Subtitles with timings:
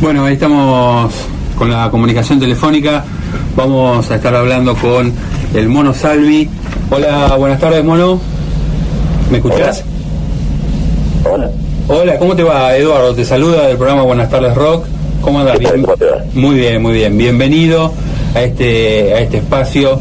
[0.00, 1.12] Bueno, ahí estamos
[1.56, 3.04] con la comunicación telefónica.
[3.56, 5.12] Vamos a estar hablando con
[5.54, 6.48] el Mono Salvi.
[6.90, 8.20] Hola, buenas tardes, Mono.
[9.30, 9.84] ¿Me escuchás?
[11.30, 11.50] Hola.
[11.88, 12.76] Hola, ¿cómo te va?
[12.76, 14.84] Eduardo te saluda del programa Buenas tardes Rock.
[15.22, 15.58] ¿Cómo andas?
[15.58, 15.82] ¿Qué tal?
[15.82, 16.24] ¿Cómo te va?
[16.34, 17.16] Muy bien, muy bien.
[17.16, 17.92] Bienvenido
[18.34, 19.98] a este, a este espacio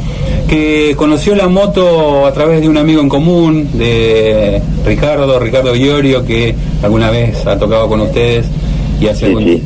[0.50, 6.26] que conoció la moto a través de un amigo en común, de Ricardo, Ricardo Iorio,
[6.26, 8.48] que alguna vez ha tocado con ustedes
[9.00, 9.64] y hace Sí, sí.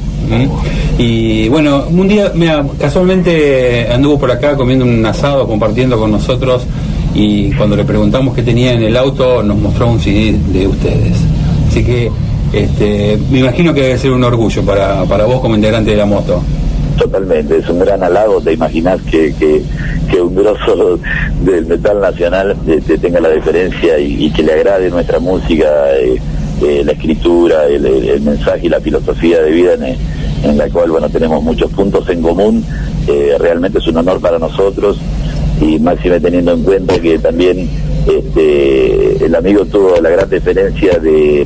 [0.97, 6.65] Y bueno, un día, mira, casualmente anduvo por acá comiendo un asado, compartiendo con nosotros
[7.13, 11.17] y cuando le preguntamos qué tenía en el auto nos mostró un CD de ustedes.
[11.67, 12.11] Así que
[12.53, 16.05] este, me imagino que debe ser un orgullo para, para vos como integrante de la
[16.05, 16.41] moto.
[16.97, 19.63] Totalmente, es un gran halago, te imaginas que, que,
[20.19, 20.99] un grosso
[21.43, 26.19] del metal nacional te, te tenga la deferencia y, que le agrade nuestra música, eh,
[26.63, 29.95] eh, la escritura, el mensaje y la filosofía de vida en,
[30.43, 32.63] en la cual bueno tenemos muchos puntos en común,
[33.07, 34.97] eh, realmente es un honor para nosotros
[35.61, 37.67] y máxime teniendo en cuenta que también
[38.07, 41.45] este, el amigo tuvo la gran deferencia de,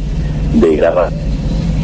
[0.56, 1.12] de grabar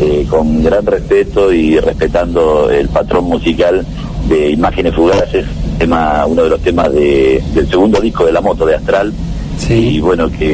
[0.02, 3.86] eh, con gran respeto y respetando el patrón musical
[4.30, 5.46] de Imágenes Fugaces,
[5.80, 9.14] tema, uno de los temas de- del segundo disco de la moto de Astral.
[9.70, 10.54] Y bueno, que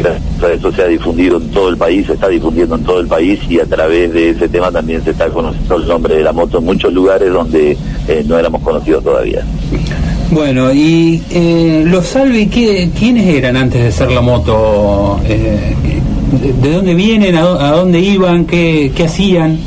[0.53, 3.39] eso se ha difundido en todo el país, se está difundiendo en todo el país
[3.49, 6.57] y a través de ese tema también se está conociendo el nombre de la moto
[6.59, 9.43] en muchos lugares donde eh, no éramos conocidos todavía.
[10.31, 15.19] Bueno, y eh, los Salvi, ¿qué- ¿quiénes eran antes de ser la moto?
[15.25, 15.75] Eh,
[16.41, 17.35] de, de dónde vienen?
[17.35, 18.45] ¿A, dó- a dónde iban?
[18.45, 19.59] ¿Qué, qué hacían?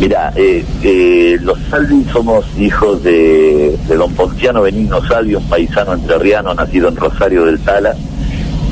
[0.00, 5.92] Mira, eh, eh, los Salvi somos hijos de, de don Ponciano Benigno Salvi, un paisano
[5.94, 7.94] entrerriano nacido en Rosario del Tala,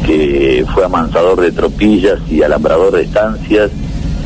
[0.06, 3.70] que fue amansador de tropillas y alambrador de estancias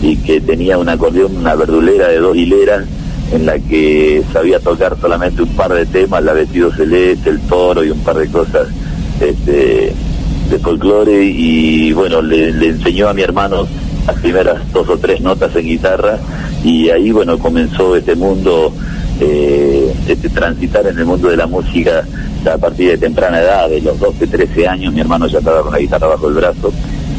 [0.02, 2.84] y que tenía un acordeón, una verdulera de dos hileras
[3.32, 7.84] en la que sabía tocar solamente un par de temas, la vestido celeste, el toro
[7.84, 8.68] y un par de cosas
[9.20, 9.92] este,
[10.50, 11.24] de folclore.
[11.24, 13.66] Y bueno, le, le enseñó a mi hermano
[14.06, 16.18] las primeras dos o tres notas en guitarra
[16.64, 18.72] y ahí bueno comenzó este mundo,
[19.20, 22.04] este transitar en el mundo de la música
[22.52, 25.72] a partir de temprana edad, de los 12, 13 años, mi hermano ya estaba con
[25.72, 26.72] la guitarra bajo el brazo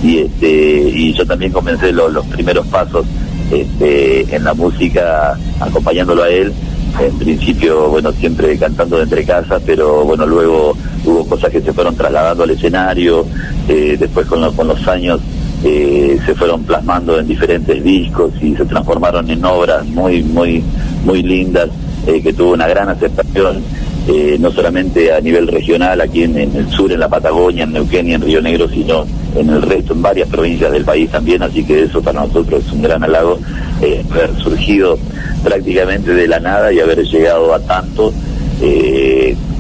[0.03, 3.05] y este y yo también comencé lo- los primeros pasos
[3.51, 6.51] este, en la música acompañándolo a él
[6.99, 10.75] en principio, bueno, siempre cantando de entre casas, pero bueno, luego
[11.05, 13.25] hubo cosas que se fueron trasladando al escenario,
[13.69, 15.21] eh, después con, lo- con los años
[15.63, 20.63] eh, se fueron plasmando en diferentes discos y se transformaron en obras muy, muy,
[21.05, 21.69] muy lindas,
[22.07, 23.61] eh, que tuvo una gran aceptación,
[24.07, 28.07] eh, no solamente a nivel regional, aquí en, el sur, en la Patagonia, en Neuquén
[28.07, 31.63] y en Río Negro, sino en el resto, en varias provincias del país también, así
[31.63, 33.39] que eso para nosotros es un gran halago,
[33.81, 34.97] eh, haber surgido
[35.43, 38.13] prácticamente de la nada y haber llegado a tanto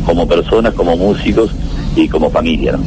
[0.05, 1.51] como personas, como músicos
[1.95, 2.77] y como familia.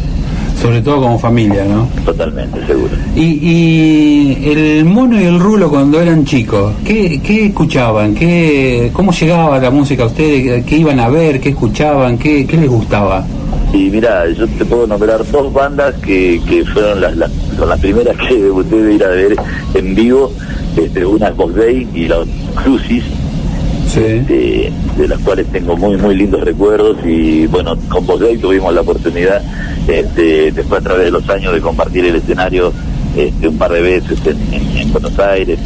[0.60, 1.88] Sobre todo como familia, ¿no?
[2.04, 2.92] Totalmente, seguro.
[3.14, 8.14] Y, y el mono y el rulo cuando eran chicos, ¿qué, qué escuchaban?
[8.14, 10.64] ¿Qué, ¿Cómo llegaba la música a ustedes?
[10.64, 11.40] ¿Qué iban a ver?
[11.40, 12.16] ¿Qué escuchaban?
[12.18, 13.26] ¿Qué, qué les gustaba?
[13.72, 17.80] Y mira, yo te puedo nombrar dos bandas que, que fueron las, las, son las
[17.80, 19.36] primeras que debuté de ir a ver
[19.74, 20.32] en vivo.
[20.76, 22.18] Este, una es Box Day y la
[22.62, 23.04] Crucis,
[23.94, 28.74] de, de las cuales tengo muy muy lindos recuerdos y bueno, con Box Day tuvimos
[28.74, 29.40] la oportunidad
[29.86, 32.72] después a través de los años de compartir el escenario
[33.16, 35.58] este, un par de veces en, en- en Buenos Aires,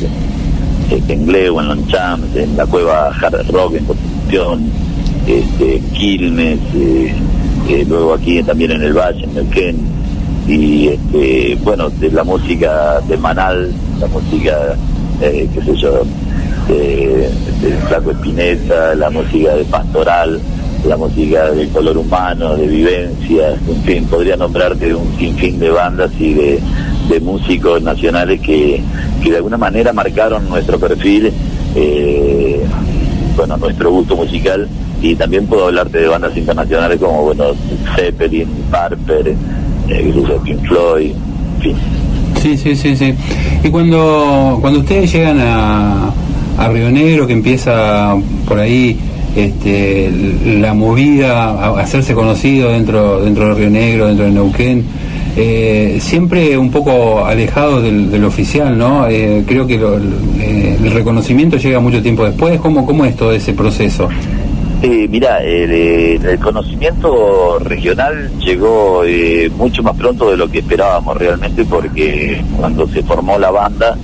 [0.91, 4.71] en, en Gleo, en Lonchamps, en la cueva Hard Rock en Constitución,
[5.27, 7.15] este, Quilmes, eh,
[7.69, 9.77] eh, luego aquí también en el Valle, en Neuquén,
[10.47, 13.71] y este, bueno, de la música de Manal,
[14.01, 14.75] la música,
[15.21, 16.03] eh, qué sé yo,
[16.69, 17.31] de,
[17.63, 20.41] de Flaco Espineta, la música de Pastoral,
[20.87, 26.11] la música del color humano, de vivencias, en fin, podría nombrarte un sinfín de bandas
[26.19, 26.61] y de,
[27.09, 28.81] de músicos nacionales que,
[29.23, 31.33] que de alguna manera marcaron nuestro perfil,
[31.75, 32.63] eh,
[33.37, 34.69] bueno, nuestro gusto musical
[35.03, 37.45] y también puedo hablarte de bandas internacionales como, bueno,
[37.95, 39.35] Zeppelin, Parper,
[39.89, 40.15] eh,
[40.45, 41.77] Pink Floyd, en fin.
[42.41, 43.15] Sí, sí, sí, sí.
[43.65, 46.13] Y cuando, cuando ustedes llegan a,
[46.57, 48.15] a Río Negro, que empieza
[48.47, 48.99] por ahí
[49.37, 50.11] este,
[50.61, 54.85] la movida a hacerse conocido dentro, dentro de Río Negro, dentro de Neuquén,
[55.41, 59.07] eh, siempre un poco alejado del, oficial, ¿no?
[59.07, 62.59] Eh, creo que eh, el reconocimiento llega mucho tiempo después.
[62.61, 64.09] ¿Cómo, cómo es todo ese proceso?
[64.83, 69.03] mira, el, conocimiento regional llegó
[69.57, 73.97] mucho más pronto de lo que esperábamos realmente, porque cuando se formó la banda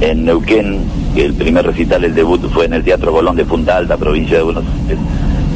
[0.00, 0.80] en Neuquén,
[1.22, 4.42] el primer recital, el debut fue en el Teatro Colón de Punta Alta, provincia de
[4.42, 4.98] Buenos Aires.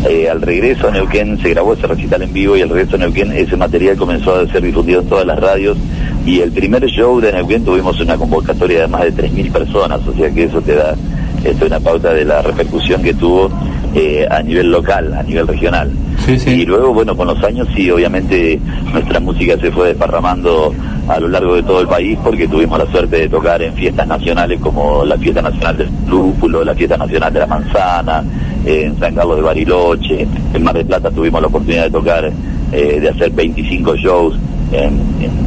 [0.09, 2.99] Eh, al regreso a Neuquén se grabó ese recital en vivo y al regreso a
[3.01, 5.77] Neuquén ese material comenzó a ser difundido en todas las radios.
[6.25, 10.15] Y el primer show de Neuquén tuvimos una convocatoria de más de 3.000 personas, o
[10.15, 10.95] sea que eso te da
[11.45, 13.51] esto una pauta de la repercusión que tuvo
[13.95, 15.91] eh, a nivel local, a nivel regional.
[16.29, 18.61] Y luego, bueno, con los años sí, obviamente
[18.93, 20.75] nuestra música se fue desparramando
[21.09, 24.07] a lo largo de todo el país porque tuvimos la suerte de tocar en fiestas
[24.07, 28.25] nacionales como la Fiesta Nacional del Lúpulo, la Fiesta Nacional de la Manzana,
[28.65, 32.31] en San Carlos de Bariloche, en Mar del Plata tuvimos la oportunidad de tocar,
[32.73, 34.39] eh, de hacer 25 shows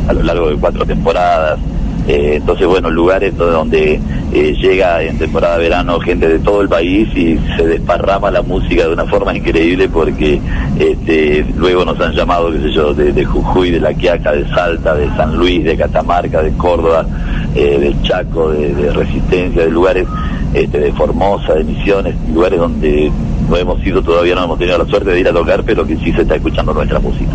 [0.07, 1.59] a lo largo de cuatro temporadas.
[2.07, 3.99] Eh, entonces, bueno, lugares donde
[4.33, 8.41] eh, llega en temporada de verano gente de todo el país y se desparrama la
[8.41, 10.41] música de una forma increíble porque
[10.79, 14.95] este, luego nos han llamado, qué sé yo, de, Jujuy, de La Quiaca, de Salta,
[14.95, 17.05] de San Luis, de Catamarca, de Córdoba,
[17.53, 20.07] del Chaco, de Resistencia, de lugares
[20.53, 23.11] este, de Formosa, de Misiones, lugares donde
[23.49, 25.95] no hemos ido todavía, no hemos tenido la suerte de ir a tocar, pero que
[25.97, 27.31] sí se está escuchando nuestra música.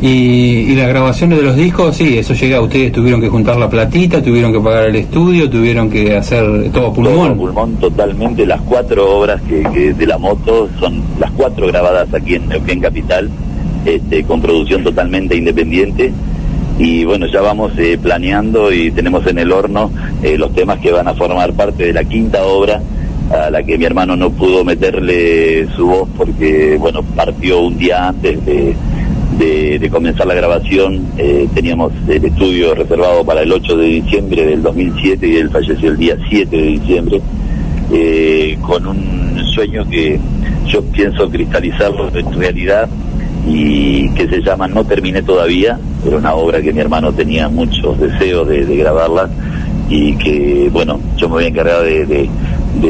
[0.00, 4.22] Y, las grabaciones de los discos, sí, eso llega, ustedes tuvieron que juntar la platita,
[4.22, 7.28] tuvieron que pagar el estudio, tuvieron que hacer todo pulmón.
[7.30, 12.36] Todo pulmón totalmente, las cuatro obras que, de la moto son las cuatro grabadas aquí
[12.36, 13.28] en Neuquén Capital,
[13.84, 16.12] este, con producción totalmente independiente
[16.78, 19.90] y bueno, ya vamos eh, planeando y tenemos en el horno
[20.22, 22.80] eh, los temas que van a formar parte de la quinta obra
[23.32, 28.08] a la que mi hermano no pudo meterle su voz porque, bueno, partió un día
[28.08, 28.74] antes de,
[29.38, 31.06] de, comenzar la grabación.
[31.16, 35.90] Eh, teníamos el estudio reservado para el 8 de diciembre del 2007 y él falleció
[35.90, 37.20] el día 7 de diciembre,
[38.60, 40.20] con un sueño que
[40.66, 42.88] yo pienso cristalizarlo en realidad
[43.46, 47.98] y que se llama No terminé todavía, era una obra que mi hermano tenía muchos
[47.98, 49.28] deseos de, grabarla
[49.88, 52.28] y que, bueno, yo me voy a encargar de,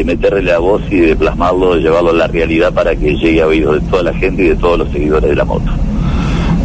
[0.04, 3.46] meterle la voz y de plasmarlo, de llevarlo a la realidad para que llegue a
[3.46, 5.70] oídos de toda la gente y de todos los seguidores de la moto.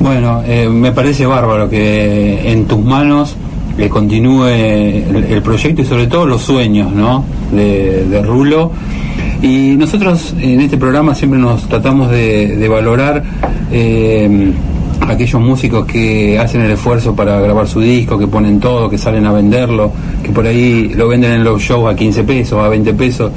[0.03, 3.38] Bueno, eh, me parece bárbaro que en tus manos
[3.77, 7.23] le continúe el, proyecto y sobre todo los sueños ¿no?
[7.53, 8.69] de, Rulo.
[9.41, 13.23] Y nosotros en este programa siempre nos tratamos de, valorar
[13.71, 14.51] eh,
[15.07, 19.25] aquellos músicos que hacen el esfuerzo para grabar su disco, que ponen todo, que salen
[19.25, 22.94] a venderlo, que por ahí lo venden en los shows a 15 pesos, a 20
[22.94, 23.31] pesos.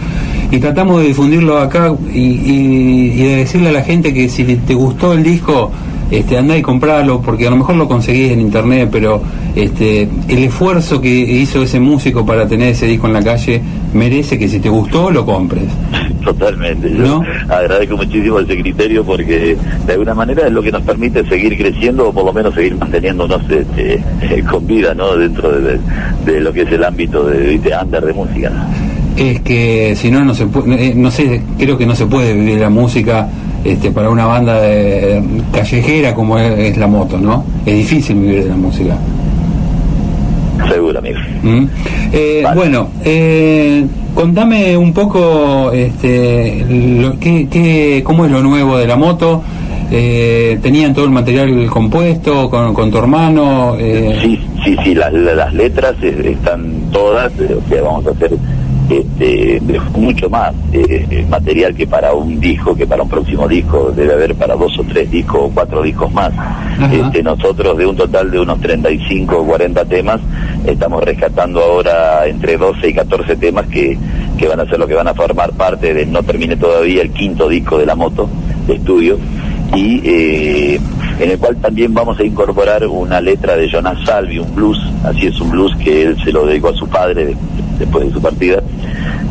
[0.50, 5.12] Y tratamos de difundirlo acá y, de decirle a la gente que si te gustó
[5.12, 5.70] el disco,
[6.10, 9.20] este, andá y compralo, porque a lo mejor lo conseguís en internet, pero
[9.54, 13.60] este, el esfuerzo que hizo ese músico para tener ese disco en la calle
[13.92, 15.64] merece que si te gustó lo compres.
[16.24, 19.56] Totalmente, yo agradezco muchísimo ese criterio porque
[19.86, 22.76] de alguna manera es lo que nos permite seguir creciendo o por lo menos seguir
[22.76, 25.16] manteniéndonos este, eh, con vida ¿no?
[25.16, 28.52] dentro de, lo que es el ámbito de, de under de música.
[29.16, 32.34] Es que si no, no se puede, eh, no sé, creo que no se puede
[32.34, 33.28] vivir la música
[33.66, 37.44] este, para una banda de, callejera como es, la moto, ¿no?
[37.64, 38.96] Es difícil vivir de la música.
[40.68, 41.18] Seguro, amigo.
[41.42, 41.64] ¿Mm?
[42.12, 48.96] Eh, bueno, eh, contame un poco este, lo, qué, cómo es lo nuevo de la
[48.96, 49.42] moto.
[49.90, 53.76] Eh, ¿Tenían todo el material compuesto con, tu hermano?
[53.78, 58.30] Sí, sí, sí, las, las letras están todas, o sea, vamos a hacer
[58.88, 59.60] este,
[59.96, 64.34] mucho más eh, material que para un disco, que para un próximo disco, debe haber
[64.34, 66.32] para dos o tres discos o cuatro discos más.
[66.92, 70.20] Este, nosotros de un total de unos 35 o 40 temas,
[70.64, 73.98] estamos rescatando ahora entre 12 y 14 temas que,
[74.38, 77.10] que van a ser lo que van a formar parte de No Termine Todavía, el
[77.10, 78.28] quinto disco de la moto
[78.66, 79.18] de estudio.
[79.74, 80.80] Y eh,
[81.18, 85.26] en el cual también vamos a incorporar una letra de Jonas Salvi, un blues, así
[85.26, 87.34] es un blues que él se lo dedicó a su padre
[87.78, 88.62] después de su partida,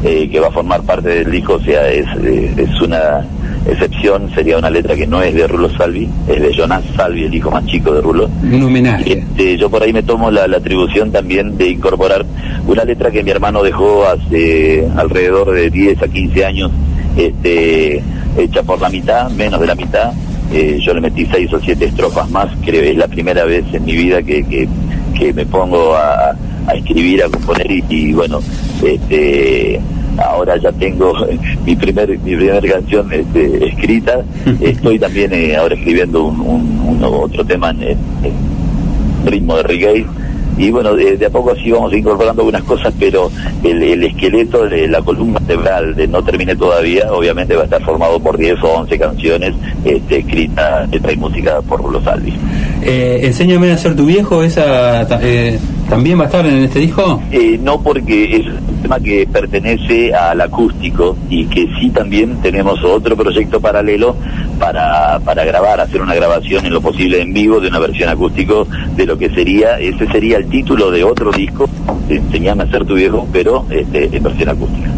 [0.03, 3.25] eh, que va a formar parte del disco, o sea, es, eh, es una
[3.67, 7.33] excepción, sería una letra que no es de Rulo Salvi, es de Jonas Salvi, el
[7.33, 8.29] hijo más chico de Rulo.
[8.43, 9.13] Un homenaje.
[9.13, 12.25] Este, yo por ahí me tomo la, atribución también de incorporar
[12.67, 16.71] una letra que mi hermano dejó hace alrededor de 10 a 15 años,
[17.17, 18.03] este,
[18.37, 20.13] hecha por la mitad, menos de la mitad.
[20.53, 23.65] Eh, yo le metí seis o siete estrofas más, creo que es la primera vez
[23.73, 24.67] en mi vida que, que,
[25.17, 26.35] que me pongo a,
[26.73, 28.39] escribir, a componer y, bueno,
[28.83, 29.79] este
[30.17, 31.13] ahora ya tengo
[31.65, 34.23] mi primer mi primera canción este, escrita
[34.61, 37.97] estoy también eh, ahora escribiendo un, otro tema en,
[39.25, 40.05] ritmo de reggae
[40.57, 43.29] y bueno, de, a poco así vamos incorporando algunas cosas, pero
[43.63, 48.19] el, esqueleto de la columna vertebral de No Termine Todavía, obviamente va a estar formado
[48.19, 49.53] por 10 o 11 canciones
[49.83, 52.35] este, escritas, letra y música por los Alvis.
[52.81, 57.21] Eh, Enséñame a ser tu viejo, esa eh, también va a estar en este disco.
[57.31, 62.83] Eh, no, porque es un tema que pertenece al acústico y que sí también tenemos
[62.83, 64.15] otro proyecto paralelo
[64.59, 68.67] para, para grabar, hacer una grabación en lo posible en vivo de una versión acústico
[68.95, 71.69] de lo que sería, ese sería el título de otro disco,
[72.07, 74.94] Enseñame a ser tu viejo, pero este, en versión acústica.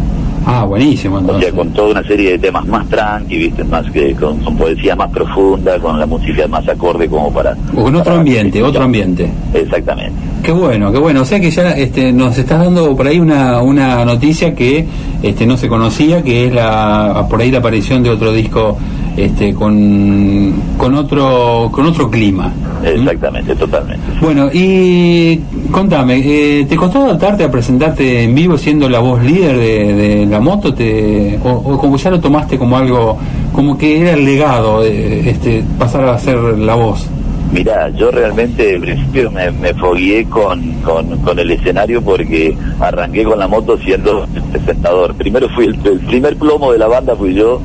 [0.50, 1.18] Ah, buenísimo.
[1.18, 1.50] Entonces.
[1.50, 3.64] O sea, con toda una serie de temas más tranqui, ¿viste?
[3.64, 7.54] Más que con, poesía más profunda, con la música más acorde como para...
[7.74, 9.30] Con otro ambiente, otro ambiente.
[9.52, 10.14] Exactamente.
[10.42, 11.20] Qué bueno, qué bueno.
[11.20, 14.86] O sea que ya este, nos estás dando por ahí una, una noticia que
[15.22, 18.78] este, no se conocía, que es la por ahí la aparición de otro disco
[19.24, 22.52] este, con, con, otro, con otro clima.
[22.84, 24.04] Exactamente, totalmente.
[24.20, 29.56] Bueno, y contame, eh, ¿te costó adaptarte a presentarte en vivo siendo la voz líder
[29.56, 30.72] de, la moto?
[30.72, 33.18] Te, o, como ya lo tomaste como algo,
[33.52, 37.08] como que era el legado, de, este, pasar a ser la voz?
[37.52, 43.38] Mira, yo realmente en principio me, me fogueé con, con, el escenario porque arranqué con
[43.38, 45.14] la moto siendo presentador.
[45.14, 47.60] Primero fui el, primer plomo de la banda fui yo.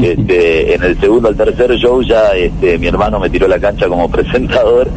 [0.00, 3.88] Este, en el segundo al tercer show ya este, mi hermano me tiró la cancha
[3.88, 4.88] como presentador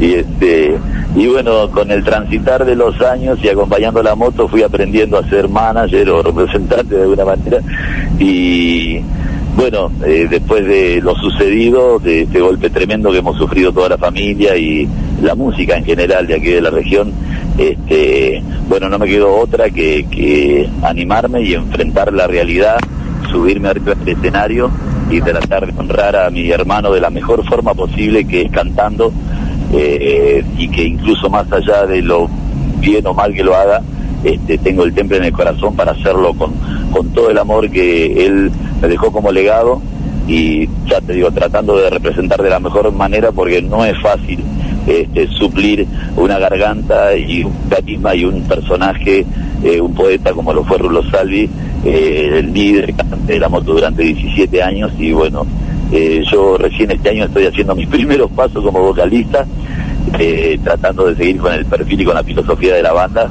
[0.00, 0.74] y este
[1.14, 5.28] y bueno con el transitar de los años y acompañando la moto fui aprendiendo a
[5.28, 7.60] ser manager o representante de alguna manera
[8.18, 9.02] y
[9.58, 13.98] bueno, eh, después de lo sucedido, de este golpe tremendo que hemos sufrido toda la
[13.98, 14.88] familia y
[15.20, 17.12] la música en general de aquí de la región,
[17.58, 22.78] este, bueno, no me quedó otra que, animarme y enfrentar la realidad,
[23.30, 24.70] subirme arriba del escenario
[25.10, 29.12] y tratar de honrar a mi hermano de la mejor forma posible, que es cantando,
[29.72, 32.28] eh, y que incluso más allá de lo
[32.80, 33.82] bien o mal que lo haga,
[34.24, 36.52] este, tengo el temple en el corazón para hacerlo con,
[36.92, 39.80] con todo el amor que él me dejó como legado.
[40.26, 44.44] Y ya te digo, tratando de representar de la mejor manera porque no es fácil
[44.86, 49.24] este, suplir una garganta y un carisma y un personaje,
[49.62, 51.48] eh, un poeta como lo fue Rulo Salvi,
[51.84, 55.46] eh, el líder de la moto durante 17 años y bueno,
[55.92, 59.46] eh, yo recién este año estoy haciendo mis primeros pasos como vocalista,
[60.64, 63.28] tratando de seguir con el perfil y con la filosofía de la banda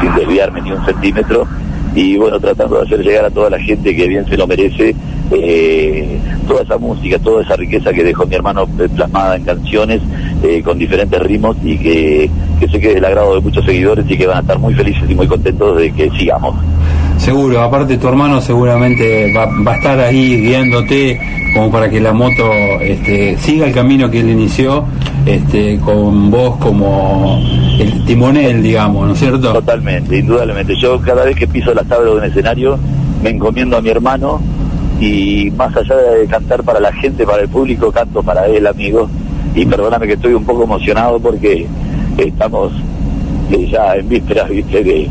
[0.00, 1.46] sin desviarme ni un centímetro
[1.94, 4.94] y bueno, tratando de hacer llegar a toda la gente que bien se lo merece
[5.30, 10.00] eh, toda esa música, toda esa riqueza que dejó mi hermano plasmada en canciones
[10.42, 14.04] eh, con diferentes ritmos y que, que sé que es del agrado de muchos seguidores
[14.08, 16.56] y que van a estar muy felices y muy contentos de que sigamos.
[17.18, 21.18] Seguro, aparte tu hermano seguramente va, va a estar ahí guiándote
[21.54, 24.84] como para que la moto este, siga el camino que él inició
[25.24, 27.40] este, con vos como
[27.78, 29.52] el timonel, digamos, ¿no es cierto?
[29.52, 30.74] Totalmente, indudablemente.
[30.76, 32.78] Yo cada vez que piso la tabla de un escenario
[33.22, 34.40] me encomiendo a mi hermano
[35.00, 39.08] y más allá de cantar para la gente, para el público, canto para él, amigo.
[39.54, 41.66] Y perdóname que estoy un poco emocionado porque
[42.18, 42.72] estamos
[43.50, 45.08] eh, ya en vísperas, viste, de,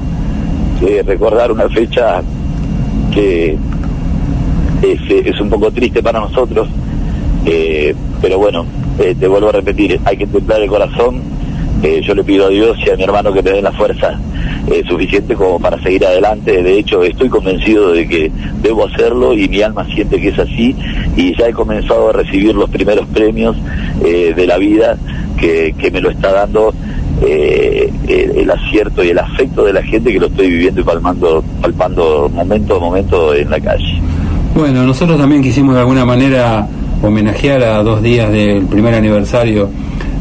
[1.05, 2.21] recordar una fecha
[3.13, 3.57] que
[4.81, 6.67] es, un poco triste para nosotros,
[7.45, 8.65] eh, pero bueno,
[8.99, 11.21] eh, te vuelvo a repetir, hay que templar el corazón.
[11.81, 14.17] Eh, yo le pido a Dios y a mi hermano que me den la fuerza
[14.71, 16.63] eh, suficiente como para seguir adelante.
[16.63, 20.75] De hecho, estoy convencido de que debo hacerlo y mi alma siente que es así.
[21.17, 23.57] Y ya he comenzado a recibir los primeros premios
[24.01, 24.97] de la vida
[25.37, 26.73] que, me lo está dando
[28.07, 32.29] el, acierto y el afecto de la gente que lo estoy viviendo y palmando, palpando
[32.33, 34.01] momento a momento en la calle.
[34.55, 36.67] Bueno, nosotros también quisimos de alguna manera
[37.01, 39.69] homenajear a dos días del primer aniversario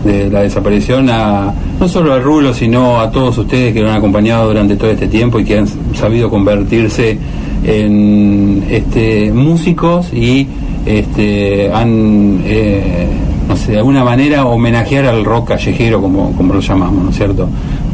[0.05, 3.97] de la desaparición a no solo a Rulo, sino a todos ustedes que lo han
[3.97, 7.19] acompañado durante todo este tiempo y que han sabido convertirse
[7.65, 10.49] en este músicos y
[10.87, 13.07] este han eh,
[13.49, 17.17] no sé, de alguna manera homenajear al rock callejero como, como lo llamamos, ¿no es
[17.17, 17.49] cierto?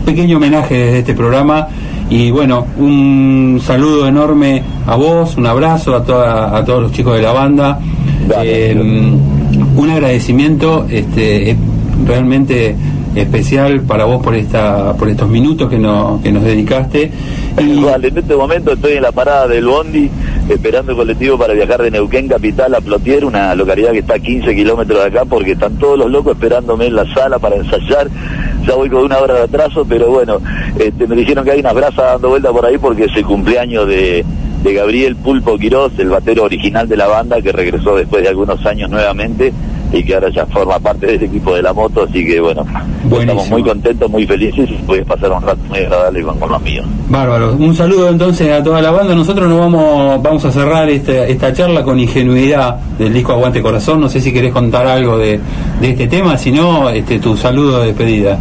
[0.04, 1.68] Pequeño homenaje desde este programa
[2.10, 7.14] y bueno, un saludo enorme a vos, un abrazo a, toda, a todos los chicos
[7.16, 7.78] de la banda.
[8.42, 8.74] Eh,
[9.76, 11.56] un agradecimiento este,
[12.06, 12.74] realmente
[13.14, 17.10] especial para vos por esta por estos minutos que, no, que nos dedicaste.
[17.58, 17.84] Y...
[17.84, 20.08] en este momento estoy en la parada del Bondi
[20.48, 24.18] esperando el colectivo para viajar de Neuquén Capital a Plotier, una localidad que está a
[24.20, 28.08] 15 kilómetros de acá, porque están todos los locos esperándome en la sala para ensayar
[28.68, 30.38] ya voy con una hora de atraso, pero bueno,
[30.78, 33.88] este, me dijeron que hay una brasa dando vuelta por ahí porque es el cumpleaños
[33.88, 34.24] de,
[34.62, 38.64] de Gabriel Pulpo Quirós, el batero original de la banda que regresó después de algunos
[38.66, 39.52] años nuevamente
[39.92, 42.66] y que ahora ya forma parte del equipo de la moto, así que bueno,
[43.10, 46.62] estamos muy contentos, muy felices y puedes pasar un rato muy agradable con, con los
[46.62, 46.84] míos.
[47.08, 51.30] Bárbaro, un saludo entonces a toda la banda, nosotros nos vamos, vamos a cerrar este,
[51.32, 55.40] esta charla con ingenuidad del disco Aguante Corazón, no sé si querés contar algo de,
[55.80, 58.38] de este tema, si no, este, tu saludo de despedida.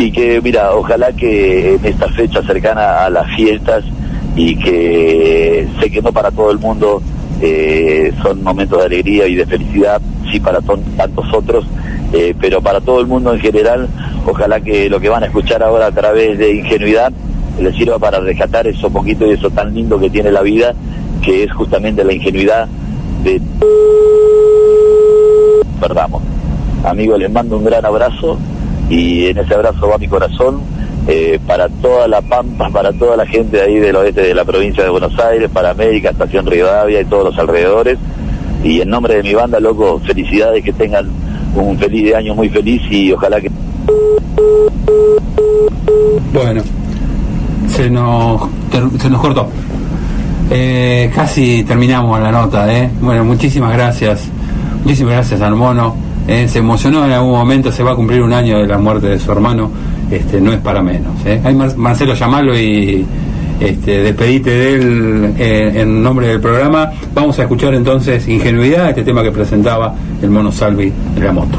[0.00, 3.84] Y que mira, ojalá que en esta fecha cercana a las fiestas
[4.34, 7.02] y que sé que no para todo el mundo
[7.42, 10.00] eh, son momentos de alegría y de felicidad,
[10.32, 11.66] sí para tantos otros,
[12.14, 13.88] eh, pero para todo el mundo en general,
[14.24, 17.12] ojalá que lo que van a escuchar ahora a través de ingenuidad
[17.60, 20.72] les sirva para rescatar eso poquito y eso tan lindo que tiene la vida,
[21.20, 22.68] que es justamente la ingenuidad
[23.22, 23.38] de...
[25.78, 26.22] Perdamos.
[26.84, 28.38] Amigos, les mando un gran abrazo
[28.90, 30.60] y en ese abrazo va mi corazón
[31.06, 34.44] eh, para toda la Pampa, para toda la gente de ahí del oeste de la
[34.44, 37.98] provincia de Buenos Aires, para América, Estación Rivadavia y todos los alrededores.
[38.62, 41.08] Y en nombre de mi banda, loco, felicidades, que tengan
[41.54, 43.50] un feliz año muy feliz y ojalá que...
[46.34, 46.62] Bueno,
[47.68, 48.42] se nos,
[49.00, 49.48] se nos cortó.
[50.50, 52.90] Eh, casi terminamos la nota, ¿eh?
[53.00, 54.28] Bueno, muchísimas gracias.
[54.82, 56.09] Muchísimas gracias al mono.
[56.30, 59.08] Eh, se emocionó en algún momento, se va a cumplir un año de la muerte
[59.08, 59.68] de su hermano
[60.08, 61.12] este, no es para menos.
[61.26, 61.42] ¿eh?
[61.76, 63.04] Marcelo, llamalo y
[63.58, 66.92] este, despedite de él eh, en nombre del programa.
[67.12, 71.58] Vamos a escuchar entonces Ingenuidad, este tema que presentaba el mono Salvi de la moto.